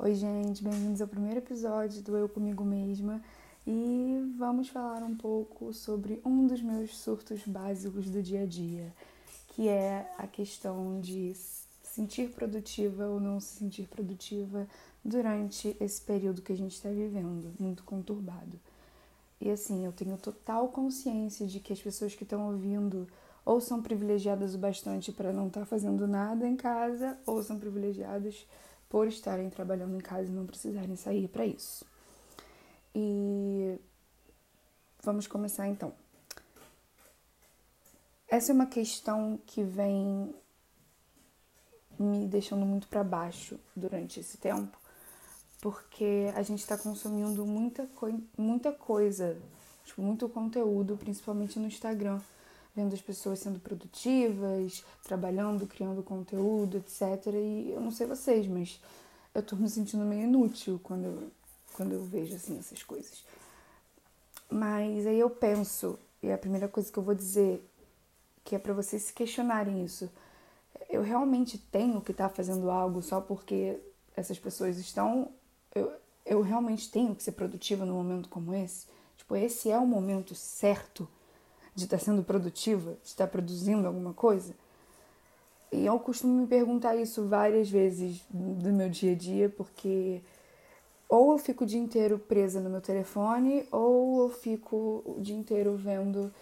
[0.00, 3.20] Oi, gente, bem-vindos ao primeiro episódio do Eu Comigo Mesma
[3.66, 8.94] e vamos falar um pouco sobre um dos meus surtos básicos do dia a dia,
[9.48, 11.34] que é a questão de
[11.82, 14.68] sentir produtiva ou não se sentir produtiva
[15.04, 18.56] durante esse período que a gente está vivendo, muito conturbado.
[19.40, 23.08] E assim, eu tenho total consciência de que as pessoas que estão ouvindo
[23.44, 27.58] ou são privilegiadas o bastante para não estar tá fazendo nada em casa, ou são
[27.58, 28.46] privilegiadas
[28.88, 31.84] por estarem trabalhando em casa e não precisarem sair para isso.
[32.94, 33.78] E
[35.02, 35.92] vamos começar então.
[38.26, 40.34] Essa é uma questão que vem
[41.98, 44.78] me deixando muito para baixo durante esse tempo,
[45.60, 49.36] porque a gente está consumindo muita, co muita coisa,
[49.84, 52.20] tipo, muito conteúdo, principalmente no Instagram
[52.78, 57.26] vendo as pessoas sendo produtivas, trabalhando, criando conteúdo, etc.
[57.34, 58.80] E eu não sei vocês, mas
[59.34, 61.30] eu tô me sentindo meio inútil quando eu,
[61.74, 63.24] quando eu vejo assim essas coisas.
[64.48, 67.68] Mas aí eu penso, e é a primeira coisa que eu vou dizer,
[68.44, 70.08] que é para vocês se questionarem isso.
[70.88, 73.76] Eu realmente tenho que estar tá fazendo algo só porque
[74.16, 75.32] essas pessoas estão.
[75.74, 75.92] Eu,
[76.24, 78.86] eu realmente tenho que ser produtiva num momento como esse?
[79.16, 81.08] Tipo, esse é o momento certo
[81.78, 84.54] de estar sendo produtiva, de estar produzindo alguma coisa?
[85.70, 90.22] E eu costumo me perguntar isso várias vezes do meu dia a dia, porque
[91.08, 95.36] ou eu fico o dia inteiro presa no meu telefone, ou eu fico o dia
[95.36, 96.32] inteiro vendo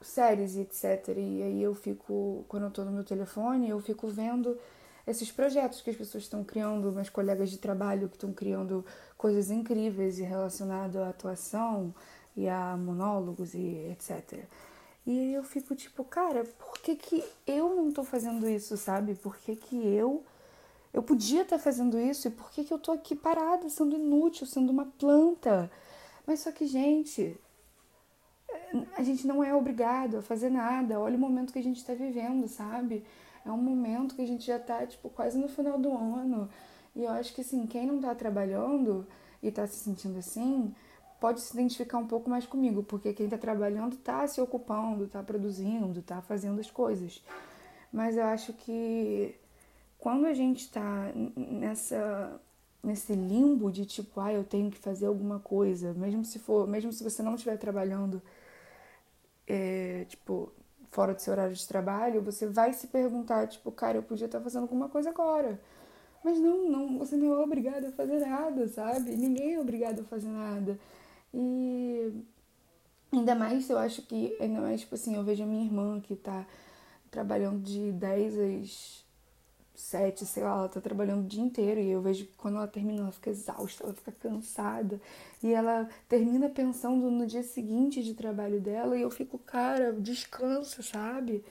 [0.00, 1.08] séries e etc.
[1.16, 4.58] E aí eu fico, quando eu tô no meu telefone, eu fico vendo
[5.06, 8.84] esses projetos que as pessoas estão criando, meus colegas de trabalho que estão criando
[9.16, 11.94] coisas incríveis relacionadas à atuação,
[12.36, 14.44] e a monólogos e etc.
[15.06, 19.14] E eu fico tipo, cara, por que, que eu não tô fazendo isso, sabe?
[19.14, 20.24] Por que, que eu.
[20.92, 23.94] Eu podia estar tá fazendo isso e por que, que eu tô aqui parada, sendo
[23.94, 25.70] inútil, sendo uma planta?
[26.26, 27.36] Mas só que, gente,
[28.96, 30.98] a gente não é obrigado a fazer nada.
[30.98, 33.04] Olha o momento que a gente está vivendo, sabe?
[33.44, 36.48] É um momento que a gente já tá, tipo, quase no final do ano.
[36.94, 39.06] E eu acho que, assim, quem não tá trabalhando
[39.42, 40.74] e tá se sentindo assim,
[41.20, 45.22] pode se identificar um pouco mais comigo, porque quem está trabalhando está se ocupando, está
[45.22, 47.22] produzindo, está fazendo as coisas.
[47.92, 49.34] Mas eu acho que
[49.98, 52.40] quando a gente está nessa
[52.82, 56.92] nesse limbo de tipo, ah, eu tenho que fazer alguma coisa, mesmo se for, mesmo
[56.92, 58.22] se você não estiver trabalhando,
[59.46, 60.50] é, tipo,
[60.90, 64.40] fora do seu horário de trabalho, você vai se perguntar, tipo, cara, eu podia estar
[64.40, 65.60] fazendo alguma coisa agora.
[66.24, 69.16] Mas não, não, você não é obrigado a fazer nada, sabe?
[69.16, 70.78] Ninguém é obrigado a fazer nada.
[71.32, 72.12] E
[73.12, 76.16] ainda mais eu acho que, ainda mais, tipo assim, eu vejo a minha irmã que
[76.16, 76.46] tá
[77.10, 79.04] trabalhando de 10 às
[79.74, 81.80] 7, sei lá, ela tá trabalhando o dia inteiro.
[81.80, 85.00] E eu vejo que quando ela termina, ela fica exausta, ela fica cansada.
[85.42, 88.96] E ela termina pensando no dia seguinte de trabalho dela.
[88.96, 91.44] E eu fico, cara, descansa, sabe?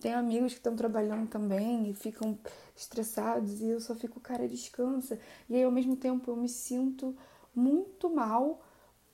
[0.00, 2.38] Tem amigos que estão trabalhando também e ficam
[2.76, 3.60] estressados.
[3.60, 5.18] E eu só fico, cara, descansa.
[5.48, 7.14] E aí, ao mesmo tempo, eu me sinto
[7.54, 8.60] muito mal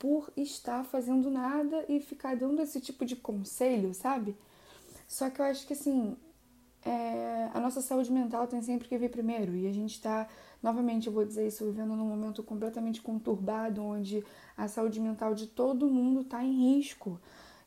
[0.00, 4.34] por estar fazendo nada e ficar dando esse tipo de conselho, sabe?
[5.06, 6.16] Só que eu acho que assim,
[6.82, 10.26] é, a nossa saúde mental tem sempre que vir primeiro e a gente está,
[10.62, 14.24] novamente eu vou dizer isso, vivendo num momento completamente conturbado, onde
[14.56, 17.20] a saúde mental de todo mundo está em risco.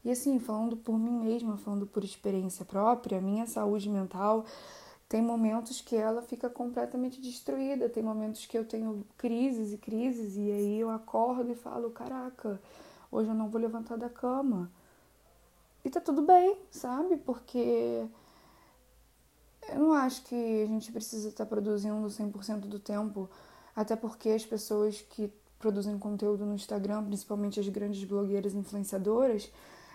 [0.04, 4.44] E assim, falando por mim mesma, falando por experiência própria, minha saúde mental
[5.14, 10.36] tem momentos que ela fica completamente destruída, tem momentos que eu tenho crises e crises,
[10.36, 12.60] e aí eu acordo e falo: caraca,
[13.12, 14.72] hoje eu não vou levantar da cama.
[15.86, 17.16] E tá tudo bem, sabe?
[17.18, 18.08] Porque
[19.70, 23.30] eu não acho que a gente precisa estar tá produzindo 100% do tempo,
[23.76, 29.52] até porque as pessoas que produzem conteúdo no Instagram, principalmente as grandes blogueiras influenciadoras,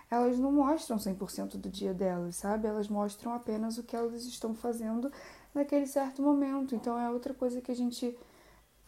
[0.09, 2.67] elas não mostram 100% do dia delas, sabe?
[2.67, 5.11] Elas mostram apenas o que elas estão fazendo
[5.53, 6.75] naquele certo momento.
[6.75, 8.17] Então é outra coisa que a gente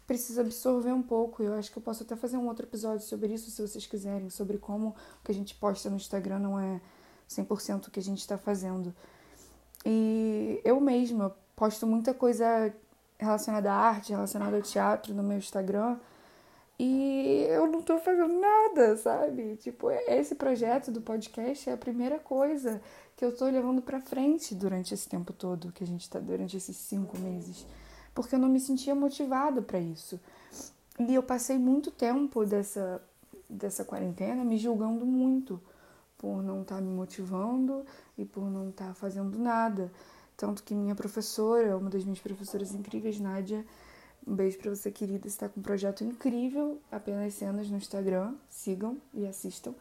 [0.07, 1.43] precisa absorver um pouco.
[1.43, 4.29] Eu acho que eu posso até fazer um outro episódio sobre isso, se vocês quiserem,
[4.29, 6.81] sobre como o que a gente posta no Instagram não é
[7.29, 8.93] 100% o que a gente está fazendo.
[9.85, 12.73] E eu mesma posto muita coisa
[13.17, 15.97] relacionada à arte, relacionada ao teatro no meu Instagram.
[16.83, 19.55] E eu não tô fazendo nada, sabe?
[19.57, 22.81] Tipo, esse projeto do podcast é a primeira coisa
[23.15, 26.57] que eu tô levando pra frente durante esse tempo todo que a gente tá, durante
[26.57, 27.67] esses cinco meses.
[28.15, 30.19] Porque eu não me sentia motivada para isso.
[30.97, 32.99] E eu passei muito tempo dessa,
[33.47, 35.61] dessa quarentena me julgando muito
[36.17, 37.85] por não estar tá me motivando
[38.17, 39.91] e por não estar tá fazendo nada.
[40.35, 43.63] Tanto que minha professora, uma das minhas professoras incríveis, Nádia,
[44.25, 45.27] Um beijo para você, querida.
[45.27, 48.33] Está com um projeto incrível, apenas cenas no Instagram.
[48.49, 49.73] Sigam e assistam.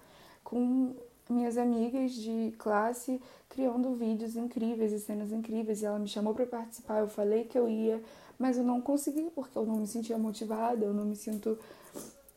[0.43, 0.95] Com
[1.29, 5.83] minhas amigas de classe criando vídeos incríveis e cenas incríveis.
[5.83, 7.01] E ela me chamou para participar.
[7.01, 8.03] Eu falei que eu ia,
[8.39, 10.85] mas eu não consegui porque eu não me sentia motivada.
[10.85, 11.59] Eu não me sinto,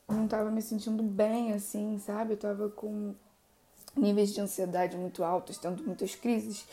[0.07, 2.31] não estava me sentindo bem assim, sabe?
[2.31, 3.15] Eu estava com
[3.95, 6.65] níveis de ansiedade muito altos, tendo muitas crises.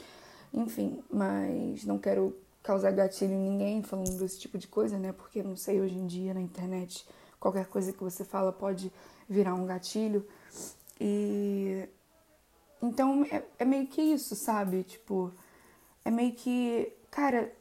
[0.53, 5.13] Enfim, mas não quero causar gatilho em ninguém falando desse tipo de coisa, né?
[5.13, 7.07] Porque não sei, hoje em dia na internet,
[7.39, 8.93] qualquer coisa que você fala pode
[9.29, 10.27] virar um gatilho.
[11.01, 11.89] E
[12.83, 14.83] então é, é meio que isso, sabe?
[14.85, 15.33] Tipo,
[16.05, 17.53] é meio que, cara,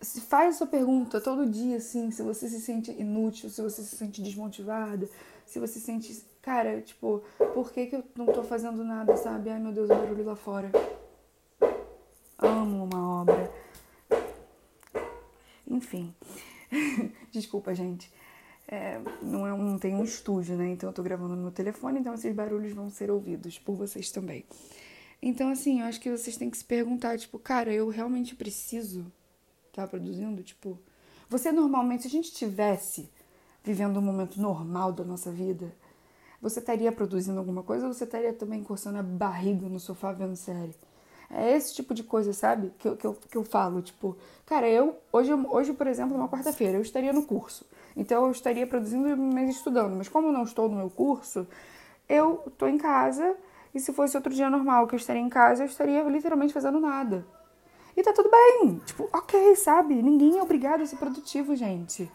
[0.00, 3.96] se faz essa pergunta todo dia, assim, se você se sente inútil, se você se
[3.96, 5.08] sente desmotivada,
[5.46, 7.22] se você se sente, cara, tipo,
[7.54, 9.50] por que, que eu não tô fazendo nada, sabe?
[9.50, 10.70] Ai meu Deus, o barulho lá fora.
[12.38, 13.43] Amo uma obra.
[15.68, 16.14] Enfim.
[17.30, 18.10] Desculpa, gente.
[18.66, 20.68] É, não, é, não tem um estúdio, né?
[20.68, 24.10] Então eu tô gravando no meu telefone, então esses barulhos vão ser ouvidos por vocês
[24.10, 24.44] também.
[25.20, 29.10] Então, assim, eu acho que vocês têm que se perguntar, tipo, cara, eu realmente preciso
[29.68, 30.42] estar tá produzindo?
[30.42, 30.78] Tipo,
[31.28, 33.10] você normalmente, se a gente tivesse
[33.62, 35.74] vivendo um momento normal da nossa vida,
[36.40, 40.36] você estaria produzindo alguma coisa ou você estaria também coçando a barriga no sofá vendo
[40.36, 40.74] série?
[41.30, 42.72] É esse tipo de coisa, sabe?
[42.78, 44.16] Que eu, que eu, que eu falo, tipo,
[44.46, 47.66] cara, eu hoje, hoje por exemplo, uma quarta-feira, eu estaria no curso.
[47.96, 49.96] Então eu estaria produzindo, mas estudando.
[49.96, 51.46] Mas como eu não estou no meu curso,
[52.08, 53.36] eu estou em casa.
[53.74, 56.78] E se fosse outro dia normal que eu estaria em casa, eu estaria literalmente fazendo
[56.78, 57.26] nada.
[57.96, 58.80] E tá tudo bem.
[58.84, 60.00] Tipo, ok, sabe?
[60.02, 62.10] Ninguém é obrigado a ser produtivo, gente.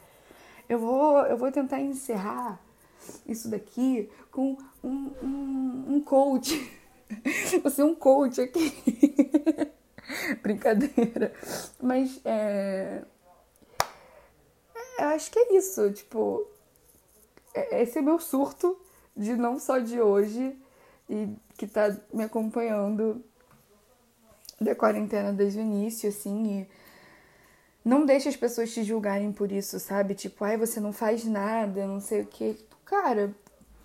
[0.68, 2.60] Eu vou, eu vou tentar encerrar
[3.26, 6.54] isso daqui com um, um, um coach
[7.64, 8.74] Você é um coach aqui.
[10.42, 11.34] Brincadeira.
[11.82, 13.04] Mas é.
[15.00, 15.92] Eu acho que é isso.
[15.92, 16.46] Tipo,
[17.54, 18.80] é, esse é meu surto
[19.16, 20.58] de não só de hoje
[21.10, 23.24] e que tá me acompanhando
[24.60, 26.62] da quarentena desde o início, assim.
[26.62, 26.68] E
[27.84, 30.14] não deixa as pessoas te julgarem por isso, sabe?
[30.14, 32.56] Tipo, ai, você não faz nada, não sei o quê.
[32.86, 33.34] Cara,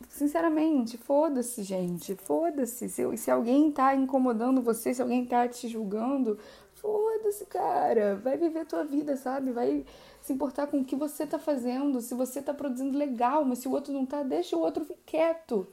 [0.09, 2.15] Sinceramente, foda-se, gente.
[2.15, 2.89] Foda-se.
[2.89, 6.39] Se, se alguém tá incomodando você, se alguém tá te julgando,
[6.75, 8.17] foda-se, cara.
[8.17, 9.51] Vai viver tua vida, sabe?
[9.51, 9.85] Vai
[10.21, 12.01] se importar com o que você tá fazendo.
[12.01, 15.67] Se você tá produzindo legal, mas se o outro não tá, deixa o outro quieto.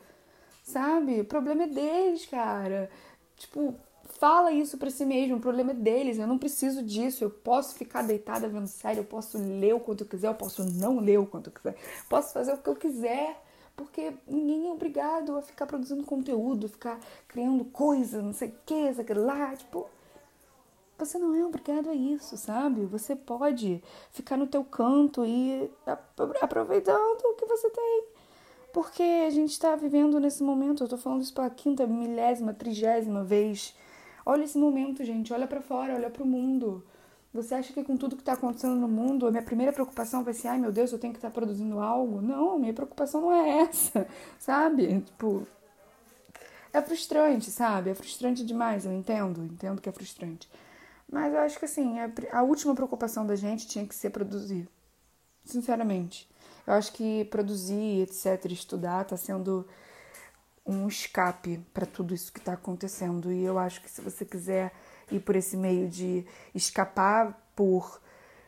[0.63, 1.21] Sabe?
[1.21, 2.89] O problema é deles, cara.
[3.35, 3.75] Tipo,
[4.19, 5.37] fala isso para si mesmo.
[5.37, 6.17] O problema é deles.
[6.17, 7.23] Eu não preciso disso.
[7.23, 10.63] Eu posso ficar deitada vendo série, eu posso ler o quanto eu quiser, eu posso
[10.63, 11.75] não ler o quanto eu quiser.
[12.09, 13.41] Posso fazer o que eu quiser
[13.83, 18.93] porque ninguém é obrigado a ficar produzindo conteúdo, ficar criando coisa, não sei o que,
[18.93, 19.87] sei lá, tipo,
[20.97, 22.85] você não é obrigado a isso, sabe?
[22.85, 25.69] Você pode ficar no teu canto e
[26.41, 28.03] aproveitando o que você tem.
[28.71, 33.23] Porque a gente está vivendo nesse momento, eu tô falando isso pela quinta, milésima, trigésima
[33.23, 33.75] vez.
[34.25, 36.83] Olha esse momento, gente, olha para fora, olha para o mundo.
[37.33, 40.33] Você acha que com tudo que está acontecendo no mundo, a minha primeira preocupação vai
[40.33, 42.21] ser, ai meu Deus, eu tenho que estar tá produzindo algo?
[42.21, 44.05] Não, minha preocupação não é essa,
[44.37, 45.01] sabe?
[45.01, 45.47] Tipo,
[46.73, 47.89] é frustrante, sabe?
[47.91, 50.49] É frustrante demais, eu entendo, entendo que é frustrante.
[51.09, 51.95] Mas eu acho que assim,
[52.31, 54.67] a última preocupação da gente tinha que ser produzir.
[55.43, 56.29] Sinceramente.
[56.65, 59.67] Eu acho que produzir, etc., estudar, tá sendo
[60.65, 63.31] um escape para tudo isso que está acontecendo.
[63.31, 64.71] E eu acho que se você quiser
[65.11, 66.25] ir por esse meio de
[66.55, 68.01] escapar por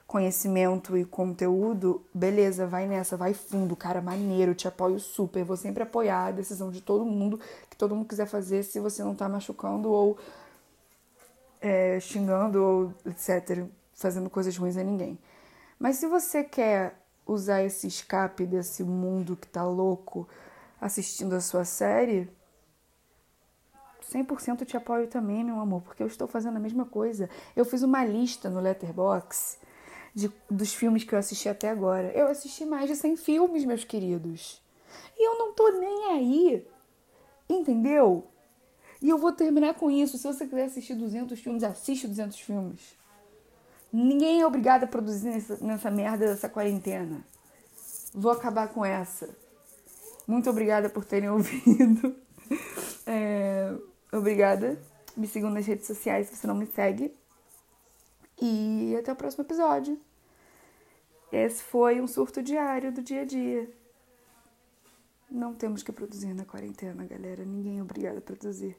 [0.07, 5.81] conhecimento e conteúdo, beleza, vai nessa, vai fundo, cara, maneiro, te apoio super, vou sempre
[5.81, 7.39] apoiar a decisão de todo mundo,
[7.69, 10.17] que todo mundo quiser fazer, se você não tá machucando ou
[11.59, 13.65] é, xingando ou etc,
[13.95, 15.17] fazendo coisas ruins a ninguém.
[15.79, 20.27] Mas se você quer usar esse escape desse mundo que tá louco
[20.79, 22.29] assistindo a sua série,
[24.11, 27.29] 100% te apoio também, meu amor, porque eu estou fazendo a mesma coisa.
[27.55, 29.59] Eu fiz uma lista no Letterbox
[30.13, 32.11] de, dos filmes que eu assisti até agora.
[32.13, 34.61] Eu assisti mais de 100 filmes, meus queridos.
[35.17, 36.67] E eu não tô nem aí.
[37.49, 38.27] Entendeu?
[39.01, 40.17] E eu vou terminar com isso.
[40.17, 42.97] Se você quiser assistir 200 filmes, assiste 200 filmes.
[43.91, 47.23] Ninguém é obrigado a produzir nessa, nessa merda dessa quarentena.
[48.13, 49.29] Vou acabar com essa.
[50.27, 52.15] Muito obrigada por terem ouvido.
[53.05, 53.72] É,
[54.13, 54.79] Obrigada.
[55.17, 57.13] Me sigam nas redes sociais se você não me segue.
[58.39, 59.99] E até o próximo episódio.
[61.31, 63.67] Esse foi um surto diário do dia a dia.
[65.29, 67.43] Não temos que produzir na quarentena, galera.
[67.43, 68.77] Ninguém é obrigado a produzir.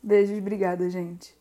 [0.00, 1.36] Beijos, obrigada, gente.